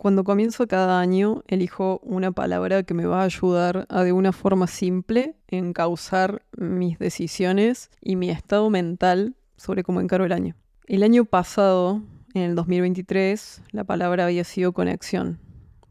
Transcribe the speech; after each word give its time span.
Cuando 0.00 0.24
comienzo 0.24 0.66
cada 0.66 0.98
año, 0.98 1.42
elijo 1.46 2.00
una 2.02 2.32
palabra 2.32 2.84
que 2.84 2.94
me 2.94 3.04
va 3.04 3.20
a 3.20 3.24
ayudar 3.24 3.84
a 3.90 4.02
de 4.02 4.12
una 4.14 4.32
forma 4.32 4.66
simple 4.66 5.36
encauzar 5.46 6.40
mis 6.56 6.98
decisiones 6.98 7.90
y 8.00 8.16
mi 8.16 8.30
estado 8.30 8.70
mental 8.70 9.34
sobre 9.58 9.82
cómo 9.82 10.00
encaro 10.00 10.24
el 10.24 10.32
año. 10.32 10.56
El 10.86 11.02
año 11.02 11.26
pasado, 11.26 12.00
en 12.32 12.40
el 12.40 12.54
2023, 12.54 13.60
la 13.72 13.84
palabra 13.84 14.24
había 14.24 14.42
sido 14.44 14.72
conexión. 14.72 15.38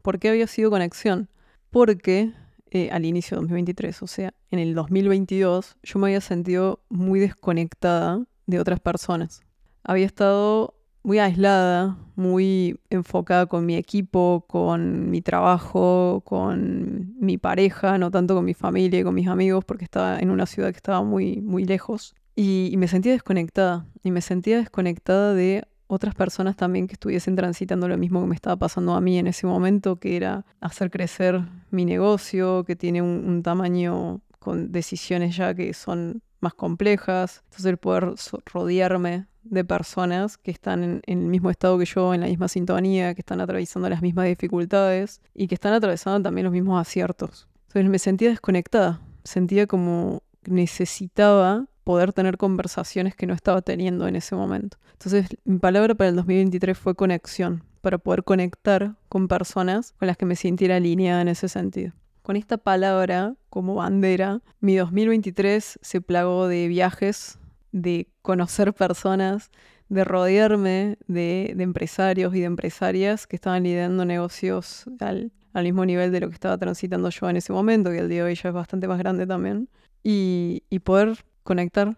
¿Por 0.02 0.18
qué 0.18 0.30
había 0.30 0.48
sido 0.48 0.70
conexión? 0.70 1.28
Porque 1.70 2.32
eh, 2.72 2.90
al 2.90 3.04
inicio 3.04 3.36
de 3.36 3.42
2023, 3.42 4.02
o 4.02 4.08
sea, 4.08 4.34
en 4.50 4.58
el 4.58 4.74
2022, 4.74 5.76
yo 5.84 5.98
me 6.00 6.08
había 6.08 6.20
sentido 6.20 6.80
muy 6.88 7.20
desconectada 7.20 8.24
de 8.46 8.58
otras 8.58 8.80
personas. 8.80 9.42
Había 9.84 10.06
estado 10.06 10.79
muy 11.02 11.18
aislada, 11.18 11.96
muy 12.16 12.78
enfocada 12.90 13.46
con 13.46 13.64
mi 13.64 13.76
equipo, 13.76 14.44
con 14.46 15.10
mi 15.10 15.22
trabajo, 15.22 16.22
con 16.24 17.14
mi 17.18 17.38
pareja, 17.38 17.98
no 17.98 18.10
tanto 18.10 18.34
con 18.34 18.44
mi 18.44 18.54
familia 18.54 19.00
y 19.00 19.04
con 19.04 19.14
mis 19.14 19.28
amigos, 19.28 19.64
porque 19.64 19.84
estaba 19.84 20.18
en 20.18 20.30
una 20.30 20.46
ciudad 20.46 20.70
que 20.70 20.76
estaba 20.76 21.02
muy, 21.02 21.40
muy 21.40 21.64
lejos. 21.64 22.14
Y, 22.36 22.74
me 22.76 22.88
sentía 22.88 23.12
desconectada, 23.12 23.86
y 24.02 24.10
me 24.10 24.20
sentía 24.20 24.58
desconectada 24.58 25.34
de 25.34 25.64
otras 25.86 26.14
personas 26.14 26.56
también 26.56 26.86
que 26.86 26.94
estuviesen 26.94 27.34
transitando 27.34 27.88
lo 27.88 27.98
mismo 27.98 28.20
que 28.20 28.28
me 28.28 28.34
estaba 28.34 28.56
pasando 28.56 28.94
a 28.94 29.00
mí 29.00 29.18
en 29.18 29.26
ese 29.26 29.46
momento, 29.46 29.96
que 29.96 30.16
era 30.16 30.44
hacer 30.60 30.90
crecer 30.90 31.42
mi 31.70 31.84
negocio, 31.84 32.64
que 32.64 32.76
tiene 32.76 33.02
un 33.02 33.42
tamaño 33.42 34.20
con 34.40 34.72
decisiones 34.72 35.36
ya 35.36 35.54
que 35.54 35.72
son 35.74 36.22
más 36.40 36.54
complejas. 36.54 37.42
Entonces 37.44 37.66
el 37.66 37.76
poder 37.76 38.14
rodearme 38.52 39.26
de 39.42 39.64
personas 39.64 40.36
que 40.36 40.50
están 40.50 40.82
en, 40.82 41.02
el 41.06 41.28
mismo 41.28 41.50
estado 41.50 41.78
que 41.78 41.84
yo, 41.84 42.12
en 42.12 42.20
la 42.20 42.26
misma 42.26 42.48
sintonía, 42.48 43.14
que 43.14 43.20
están 43.20 43.40
atravesando 43.40 43.88
las 43.88 44.02
mismas 44.02 44.26
dificultades 44.26 45.20
y 45.34 45.46
que 45.46 45.54
están 45.54 45.72
atravesando 45.72 46.22
también 46.22 46.44
los 46.44 46.52
mismos 46.52 46.80
aciertos. 46.80 47.48
Entonces 47.68 47.90
me 47.90 47.98
sentía 47.98 48.30
desconectada, 48.30 49.00
sentía 49.24 49.66
como 49.66 50.22
necesitaba 50.44 51.66
poder 51.84 52.12
tener 52.12 52.36
conversaciones 52.36 53.14
que 53.14 53.26
no 53.26 53.34
estaba 53.34 53.62
teniendo 53.62 54.06
en 54.06 54.16
ese 54.16 54.34
momento. 54.34 54.78
Entonces 54.92 55.26
mi 55.44 55.58
palabra 55.58 55.94
para 55.94 56.10
el 56.10 56.16
2023 56.16 56.76
fue 56.76 56.94
conexión, 56.94 57.62
para 57.80 57.98
poder 57.98 58.24
conectar 58.24 58.96
con 59.08 59.28
personas 59.28 59.92
con 59.92 60.08
las 60.08 60.16
que 60.16 60.26
me 60.26 60.36
sintiera 60.36 60.76
alineada 60.76 61.22
en 61.22 61.28
ese 61.28 61.48
sentido. 61.48 61.92
Con 62.22 62.36
esta 62.36 62.58
palabra 62.58 63.34
como 63.48 63.76
bandera, 63.76 64.40
mi 64.60 64.76
2023 64.76 65.78
se 65.80 66.00
plagó 66.00 66.48
de 66.48 66.68
viajes, 66.68 67.38
de 67.72 68.08
conocer 68.22 68.74
personas, 68.74 69.50
de 69.90 70.04
rodearme 70.04 70.98
de, 71.08 71.54
empresarios 71.58 72.34
y 72.34 72.40
de 72.40 72.46
empresarias 72.46 73.26
que 73.26 73.36
estaban 73.36 73.64
liderando 73.64 74.04
negocios 74.04 74.84
al, 75.00 75.32
mismo 75.54 75.84
nivel 75.84 76.12
de 76.12 76.20
lo 76.20 76.28
que 76.28 76.34
estaba 76.34 76.56
transitando 76.58 77.10
yo 77.10 77.28
en 77.28 77.36
ese 77.36 77.52
momento, 77.52 77.90
que 77.90 77.98
el 77.98 78.08
día 78.08 78.22
de 78.22 78.30
hoy 78.30 78.34
ya 78.36 78.50
es 78.50 78.54
bastante 78.54 78.86
más 78.86 78.98
grande 78.98 79.26
también, 79.26 79.68
y, 80.02 80.62
poder 80.84 81.18
conectar 81.42 81.96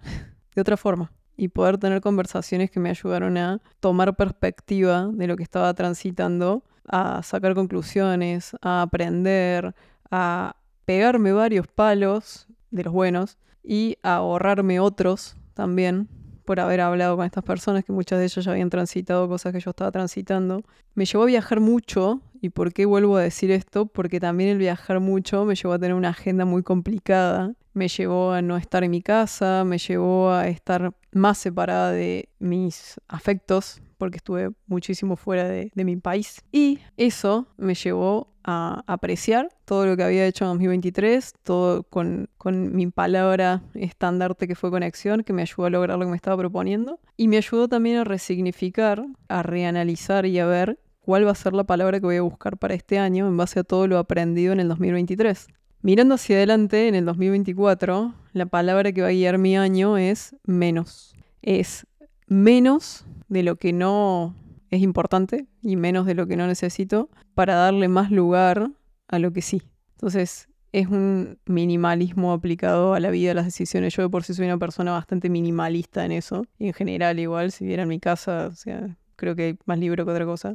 de 0.55 0.61
otra 0.61 0.77
forma 0.77 1.12
y 1.36 1.48
poder 1.48 1.79
tener 1.79 2.01
conversaciones 2.01 2.70
que 2.70 2.81
me 2.81 2.91
ayudaron 2.91 3.36
a 3.36 3.61
tomar 3.81 4.17
perspectiva 4.17 5.09
de 5.12 5.27
lo 5.27 5.36
que 5.36 5.42
estaba 5.42 5.73
transitando, 5.75 6.62
a 6.89 7.23
sacar 7.23 7.55
conclusiones, 7.55 8.57
a 8.61 8.83
aprender, 8.83 9.75
a 10.12 10.56
pegarme 10.84 11.32
varios 11.32 11.66
palos 11.66 12.46
de 12.70 12.84
los 12.84 12.92
buenos 12.92 13.38
y 13.64 13.96
a 14.02 14.16
ahorrarme 14.16 14.78
otros 14.78 15.36
también 15.55 16.08
por 16.44 16.60
haber 16.60 16.80
hablado 16.80 17.16
con 17.16 17.24
estas 17.24 17.44
personas, 17.44 17.84
que 17.84 17.92
muchas 17.92 18.18
de 18.18 18.27
ellas 18.27 18.44
ya 18.44 18.50
habían 18.50 18.68
transitado 18.68 19.28
cosas 19.28 19.52
que 19.52 19.60
yo 19.60 19.70
estaba 19.70 19.90
transitando. 19.90 20.62
Me 20.94 21.05
llevó 21.05 21.22
a 21.22 21.27
viajar 21.27 21.60
mucho, 21.60 22.20
y 22.40 22.50
¿por 22.50 22.72
qué 22.72 22.84
vuelvo 22.84 23.16
a 23.16 23.22
decir 23.22 23.50
esto? 23.50 23.86
Porque 23.86 24.20
también 24.20 24.50
el 24.50 24.58
viajar 24.58 25.00
mucho 25.00 25.44
me 25.44 25.55
llevó 25.55 25.72
a 25.72 25.78
tener 25.78 25.94
una 25.94 26.10
agenda 26.10 26.44
muy 26.44 26.62
complicada, 26.62 27.55
me 27.72 27.88
llevó 27.88 28.33
a 28.33 28.42
no 28.42 28.56
estar 28.56 28.84
en 28.84 28.90
mi 28.90 29.00
casa, 29.00 29.64
me 29.64 29.78
llevó 29.78 30.33
a 30.33 30.48
estar 30.48 30.92
más 31.12 31.39
separada 31.39 31.92
de 31.92 32.28
mis 32.39 33.01
afectos, 33.08 33.80
porque 34.02 34.17
estuve 34.17 34.51
muchísimo 34.67 35.14
fuera 35.14 35.46
de, 35.46 35.70
mi 35.77 35.95
país. 35.95 36.42
Y 36.51 36.80
eso 36.96 37.46
me 37.57 37.77
llevó 37.77 38.35
a 38.42 38.83
apreciar 38.89 39.48
todo 39.64 39.86
lo 39.86 39.96
que 39.96 40.02
había 40.02 40.27
hecho 40.27 40.45
en 40.45 40.48
2023, 40.48 41.35
todo 41.45 41.85
con, 41.85 42.29
con 42.36 42.74
mi 42.74 42.89
palabra 42.89 43.63
estandarte 43.74 44.48
que 44.48 44.57
fue 44.57 44.73
conexión, 44.73 45.23
que 45.23 45.33
me 45.33 45.42
ayudó 45.42 45.67
a 45.67 45.70
lograr 45.70 46.01
lo 46.01 46.05
que 46.05 46.11
me 46.11 46.17
estaba 46.17 46.36
proponiendo. 46.36 46.98
Y 47.17 47.29
me 47.29 47.36
ayudó 47.36 47.68
también 47.68 47.98
a 47.98 48.02
resignificar, 48.02 49.07
a 49.29 49.45
reanalizar 49.45 50.27
y 50.27 50.40
a 50.40 50.46
ver 50.46 50.80
cuál 50.98 51.24
va 51.24 51.30
a 51.30 51.36
ser 51.36 51.52
la 51.52 51.63
palabra 51.63 52.01
que 52.01 52.07
voy 52.07 52.17
a 52.17 52.23
buscar 52.23 52.57
para 52.57 52.74
este 52.74 52.98
año 52.98 53.29
en 53.29 53.36
base 53.36 53.61
a 53.61 53.63
todo 53.63 53.86
lo 53.86 53.98
aprendido 53.98 54.52
en 54.52 54.58
el 54.58 54.67
2023. 54.67 55.46
Mirando 55.80 56.17
hacia 56.17 56.39
adelante, 56.39 56.89
en 56.89 56.96
el 56.96 57.05
2024, 57.05 58.14
la 58.33 58.46
palabra 58.46 58.90
que 58.90 59.02
va 59.02 59.08
a 59.08 59.13
guiar 59.13 59.39
mi 59.39 59.57
año 59.57 59.96
es 59.96 60.34
menos. 60.42 61.14
Es 61.40 61.86
menos 62.27 63.05
de 63.33 63.43
lo 63.43 63.57
que 63.57 63.73
no 63.73 64.35
es 64.70 64.83
importante 64.83 65.47
y 65.63 65.77
menos 65.77 66.05
de 66.05 66.15
lo 66.15 66.27
que 66.27 66.37
no 66.37 66.47
necesito 66.47 67.09
para 67.35 67.55
darle 67.55 67.89
más 67.89 68.11
lugar 68.11 68.70
a 69.09 69.19
lo 69.19 69.33
que 69.33 69.41
sí. 69.41 69.63
Entonces, 69.95 70.51
es 70.73 70.87
un 70.89 71.39
minimalismo 71.47 72.33
aplicado 72.33 72.93
a 72.93 73.01
la 73.01 73.11
vida, 73.11 73.31
a 73.31 73.35
las 73.35 73.47
decisiones. 73.47 73.95
Yo 73.95 74.03
de 74.03 74.11
por 74.11 74.23
sí 74.25 74.35
soy 74.35 74.47
una 74.47 74.59
persona 74.59 74.93
bastante 74.93 75.31
minimalista 75.31 76.05
en 76.05 76.13
eso. 76.13 76.45
En 76.59 76.75
general, 76.75 77.19
igual, 77.19 77.53
si 77.53 77.65
viera 77.65 77.85
en 77.85 77.89
mi 77.89 78.01
casa, 78.01 78.48
o 78.48 78.55
sea, 78.55 78.98
creo 79.17 79.35
que 79.35 79.43
hay 79.45 79.59
más 79.64 79.79
libro 79.79 80.05
que 80.05 80.11
otra 80.11 80.27
cosa. 80.27 80.55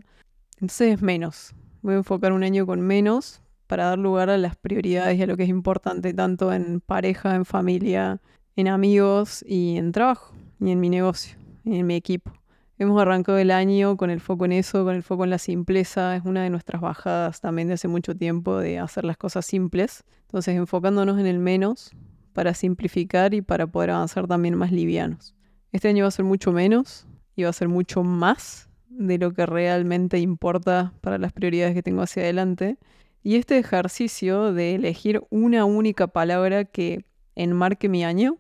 Entonces 0.58 0.94
es 0.94 1.02
menos. 1.02 1.56
Voy 1.82 1.96
a 1.96 1.98
enfocar 1.98 2.32
un 2.32 2.44
año 2.44 2.68
con 2.68 2.82
menos 2.82 3.42
para 3.66 3.86
dar 3.86 3.98
lugar 3.98 4.30
a 4.30 4.38
las 4.38 4.56
prioridades 4.56 5.18
y 5.18 5.24
a 5.24 5.28
lo 5.28 5.36
que 5.36 5.44
es 5.44 5.50
importante, 5.50 6.14
tanto 6.14 6.54
en 6.54 6.80
pareja, 6.80 7.34
en 7.34 7.46
familia, 7.46 8.22
en 8.56 8.68
amigos 8.68 9.44
y 9.48 9.78
en 9.78 9.92
trabajo, 9.92 10.36
y 10.60 10.72
en 10.72 10.80
mi 10.80 10.90
negocio, 10.90 11.38
y 11.64 11.78
en 11.78 11.88
mi 11.88 11.96
equipo. 11.96 12.37
Hemos 12.80 13.02
arrancado 13.02 13.40
el 13.40 13.50
año 13.50 13.98
con 13.98 14.12
el 14.12 14.20
foco 14.20 14.46
en 14.46 14.52
eso, 14.52 14.84
con 14.86 14.94
el 14.94 15.02
foco 15.02 15.24
en 15.24 15.32
la 15.32 15.40
simpleza. 15.40 16.16
Es 16.16 16.24
una 16.26 16.44
de 16.44 16.52
nuestras 16.52 16.80
bajadas 16.80 17.42
también 17.42 17.68
de 17.68 17.74
hace 17.74 17.88
mucho 17.88 18.16
tiempo 18.16 18.60
de 18.60 18.78
hacer 18.78 19.04
las 19.04 19.18
cosas 19.18 19.48
simples. 19.48 20.04
Entonces, 20.28 20.56
enfocándonos 20.56 21.20
en 21.20 21.26
el 21.26 21.40
menos 21.40 21.92
para 22.34 22.54
simplificar 22.54 23.34
y 23.34 23.42
para 23.42 23.66
poder 23.66 23.90
avanzar 23.90 24.28
también 24.28 24.54
más 24.54 24.72
livianos. 24.72 25.34
Este 25.72 25.88
año 25.88 26.04
va 26.04 26.10
a 26.10 26.12
ser 26.12 26.26
mucho 26.26 26.52
menos 26.52 27.08
y 27.36 27.44
va 27.44 27.50
a 27.50 27.54
ser 27.54 27.68
mucho 27.68 28.04
más 28.04 28.70
de 28.90 29.18
lo 29.18 29.34
que 29.34 29.48
realmente 29.48 30.20
importa 30.20 30.94
para 31.02 31.18
las 31.18 31.34
prioridades 31.34 31.74
que 31.74 31.82
tengo 31.82 32.04
hacia 32.04 32.22
adelante. 32.22 32.78
Y 33.24 33.38
este 33.38 33.58
ejercicio 33.58 34.54
de 34.54 34.76
elegir 34.76 35.24
una 35.32 35.66
única 35.66 36.06
palabra 36.06 36.66
que 36.66 37.06
enmarque 37.34 37.90
mi 37.90 38.06
año 38.06 38.38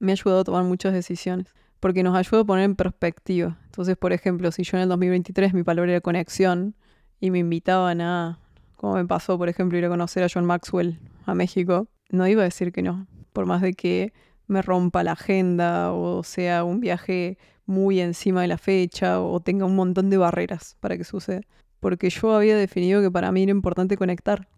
me 0.00 0.10
ha 0.10 0.14
ayudado 0.14 0.40
a 0.40 0.44
tomar 0.44 0.64
muchas 0.64 0.92
decisiones 0.92 1.54
porque 1.80 2.02
nos 2.02 2.16
ayuda 2.16 2.42
a 2.42 2.44
poner 2.44 2.64
en 2.64 2.76
perspectiva. 2.76 3.58
Entonces, 3.64 3.96
por 3.96 4.12
ejemplo, 4.12 4.52
si 4.52 4.62
yo 4.62 4.76
en 4.76 4.84
el 4.84 4.88
2023 4.90 5.54
mi 5.54 5.62
palabra 5.62 5.92
era 5.92 6.00
conexión 6.00 6.74
y 7.18 7.30
me 7.30 7.38
invitaban 7.38 8.00
a, 8.00 8.38
como 8.76 8.94
me 8.94 9.06
pasó, 9.06 9.38
por 9.38 9.48
ejemplo, 9.48 9.78
ir 9.78 9.84
a 9.86 9.88
conocer 9.88 10.22
a 10.22 10.28
John 10.32 10.44
Maxwell 10.44 10.98
a 11.26 11.34
México, 11.34 11.88
no 12.10 12.26
iba 12.28 12.42
a 12.42 12.44
decir 12.44 12.72
que 12.72 12.82
no, 12.82 13.06
por 13.32 13.46
más 13.46 13.62
de 13.62 13.72
que 13.72 14.12
me 14.46 14.62
rompa 14.62 15.04
la 15.04 15.12
agenda 15.12 15.92
o 15.92 16.24
sea 16.24 16.64
un 16.64 16.80
viaje 16.80 17.38
muy 17.66 18.00
encima 18.00 18.42
de 18.42 18.48
la 18.48 18.58
fecha 18.58 19.20
o 19.20 19.40
tenga 19.40 19.64
un 19.64 19.76
montón 19.76 20.10
de 20.10 20.16
barreras 20.16 20.76
para 20.80 20.96
que 20.96 21.04
suceda. 21.04 21.42
Porque 21.78 22.10
yo 22.10 22.34
había 22.34 22.56
definido 22.56 23.00
que 23.00 23.10
para 23.10 23.32
mí 23.32 23.44
era 23.44 23.52
importante 23.52 23.96
conectar. 23.96 24.48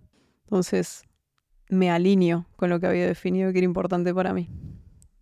Entonces 0.44 1.04
me 1.68 1.90
alineo 1.90 2.46
con 2.56 2.70
lo 2.70 2.80
que 2.80 2.86
había 2.86 3.06
definido 3.06 3.52
que 3.52 3.58
era 3.58 3.64
importante 3.66 4.14
para 4.14 4.32
mí. 4.32 4.48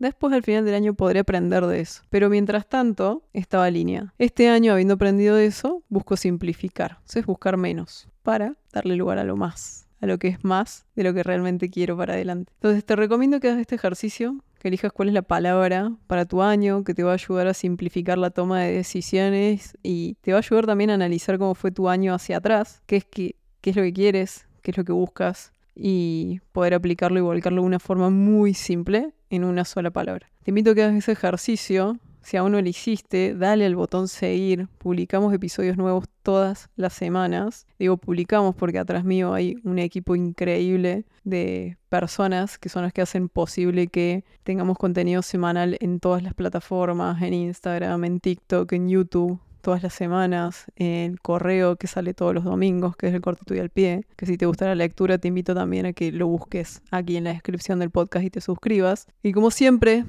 Después 0.01 0.33
al 0.33 0.43
final 0.43 0.65
del 0.65 0.75
año 0.75 0.95
podré 0.95 1.21
aprender 1.21 1.67
de 1.67 1.81
eso. 1.81 2.03
Pero 2.09 2.31
mientras 2.31 2.67
tanto, 2.67 3.23
estaba 3.35 3.71
línea. 3.71 4.15
Este 4.17 4.49
año, 4.49 4.73
habiendo 4.73 4.95
aprendido 4.95 5.37
de 5.37 5.45
eso, 5.45 5.83
busco 5.91 6.17
simplificar. 6.17 7.01
es 7.15 7.27
buscar 7.27 7.59
menos 7.59 8.09
para 8.23 8.57
darle 8.73 8.97
lugar 8.97 9.19
a 9.19 9.25
lo 9.25 9.37
más, 9.37 9.89
a 10.01 10.07
lo 10.07 10.19
que 10.19 10.29
es 10.29 10.43
más 10.43 10.87
de 10.97 11.05
lo 11.05 11.13
que 11.13 11.23
realmente 11.23 11.69
quiero 11.69 11.99
para 11.99 12.15
adelante. 12.15 12.51
Entonces 12.55 12.83
te 12.83 12.97
recomiendo 12.97 13.41
que 13.41 13.49
hagas 13.49 13.61
este 13.61 13.75
ejercicio, 13.75 14.43
que 14.59 14.69
elijas 14.69 14.91
cuál 14.91 15.09
es 15.09 15.15
la 15.15 15.21
palabra 15.21 15.93
para 16.07 16.25
tu 16.25 16.41
año, 16.41 16.83
que 16.83 16.95
te 16.95 17.03
va 17.03 17.11
a 17.11 17.15
ayudar 17.15 17.47
a 17.49 17.55
simplificar 17.55 18.17
la 18.17 18.31
toma 18.31 18.61
de 18.61 18.73
decisiones 18.73 19.77
y 19.83 20.15
te 20.23 20.33
va 20.33 20.39
a 20.39 20.41
ayudar 20.41 20.65
también 20.65 20.89
a 20.89 20.95
analizar 20.95 21.37
cómo 21.37 21.55
fue 21.55 21.73
tu 21.73 21.91
año 21.91 22.15
hacia 22.15 22.39
atrás, 22.39 22.81
qué 22.87 22.97
es, 22.97 23.05
qué 23.05 23.35
es 23.63 23.77
lo 23.77 23.83
que 23.83 23.93
quieres, 23.93 24.49
qué 24.63 24.71
es 24.71 24.79
lo 24.79 24.85
que 24.85 24.93
buscas 24.93 25.53
y 25.75 26.41
poder 26.53 26.73
aplicarlo 26.73 27.19
y 27.19 27.23
volcarlo 27.23 27.61
de 27.61 27.67
una 27.67 27.79
forma 27.79 28.09
muy 28.09 28.55
simple 28.55 29.13
en 29.31 29.45
una 29.45 29.65
sola 29.65 29.91
palabra. 29.91 30.31
Te 30.43 30.51
invito 30.51 30.73
a 30.73 30.75
que 30.75 30.83
hagas 30.83 30.97
ese 30.97 31.13
ejercicio. 31.13 31.97
Si 32.23 32.37
aún 32.37 32.53
no 32.53 32.61
lo 32.61 32.69
hiciste, 32.69 33.35
dale 33.35 33.65
al 33.65 33.77
botón 33.77 34.07
seguir. 34.07 34.69
Publicamos 34.77 35.33
episodios 35.33 35.79
nuevos 35.79 36.05
todas 36.23 36.69
las 36.77 36.93
semanas. 36.93 37.67
Digo 37.79 37.97
publicamos 37.97 38.55
porque 38.55 38.79
atrás 38.79 39.05
mío 39.05 39.33
hay 39.33 39.57
un 39.65 39.79
equipo 39.79 40.15
increíble 40.17 41.07
de 41.25 41.79
personas 41.89 42.59
que 42.59 42.69
son 42.69 42.83
las 42.83 42.93
que 42.93 43.01
hacen 43.01 43.29
posible 43.29 43.87
que 43.87 44.25
tengamos 44.43 44.77
contenido 44.77 45.23
semanal 45.23 45.79
en 45.81 45.99
todas 46.01 46.23
las 46.23 46.35
plataformas, 46.35 47.23
en 47.23 47.33
Instagram, 47.33 48.05
en 48.05 48.21
TikTok, 48.21 48.73
en 48.73 48.89
YouTube, 48.91 49.41
todas 49.61 49.83
las 49.83 49.95
semanas, 49.95 50.67
el 50.77 51.21
correo 51.21 51.77
que 51.77 51.87
sale 51.87 52.15
todos 52.15 52.35
los 52.35 52.45
domingos, 52.45 52.97
que 52.97 53.09
es 53.09 53.15
el 53.15 53.21
cortito 53.21 53.55
y 53.55 53.59
al 53.59 53.71
pie, 53.71 54.07
que 54.17 54.27
si 54.27 54.37
te 54.37 54.47
gusta 54.47 54.67
la 54.67 54.75
lectura 54.75 55.19
te 55.19 55.29
invito 55.29 55.55
también 55.55 55.87
a 55.87 55.93
que 55.93 56.13
lo 56.13 56.27
busques 56.27 56.83
aquí 56.91 57.17
en 57.17 57.25
la 57.25 57.33
descripción 57.33 57.79
del 57.79 57.91
podcast 57.91 58.25
y 58.25 58.31
te 58.31 58.41
suscribas. 58.41 59.07
Y 59.23 59.33
como 59.33 59.51
siempre, 59.51 60.05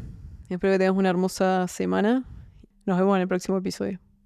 espero 0.50 0.74
que 0.74 0.80
tengas 0.80 0.98
una 0.98 1.10
hermosa 1.10 1.68
semana. 1.68 2.24
Nos 2.86 2.98
vemos 2.98 3.16
en 3.16 3.22
el 3.22 3.28
próximo 3.28 3.58
episodio. 3.58 4.11